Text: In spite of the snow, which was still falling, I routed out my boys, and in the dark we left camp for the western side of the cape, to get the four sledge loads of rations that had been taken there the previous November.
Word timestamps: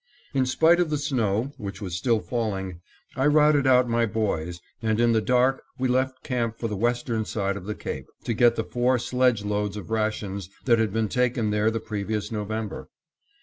In 0.33 0.47
spite 0.47 0.79
of 0.79 0.89
the 0.89 0.97
snow, 0.97 1.53
which 1.57 1.79
was 1.79 1.95
still 1.95 2.21
falling, 2.21 2.81
I 3.15 3.27
routed 3.27 3.67
out 3.67 3.87
my 3.87 4.07
boys, 4.07 4.59
and 4.81 4.99
in 4.99 5.11
the 5.11 5.21
dark 5.21 5.61
we 5.77 5.87
left 5.87 6.23
camp 6.23 6.57
for 6.57 6.67
the 6.67 6.75
western 6.75 7.23
side 7.23 7.55
of 7.55 7.65
the 7.67 7.75
cape, 7.75 8.07
to 8.23 8.33
get 8.33 8.55
the 8.55 8.63
four 8.63 8.97
sledge 8.97 9.45
loads 9.45 9.77
of 9.77 9.91
rations 9.91 10.49
that 10.65 10.79
had 10.79 10.91
been 10.91 11.07
taken 11.07 11.51
there 11.51 11.69
the 11.69 11.79
previous 11.79 12.31
November. 12.31 12.89